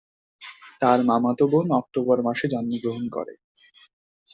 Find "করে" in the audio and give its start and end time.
3.15-3.33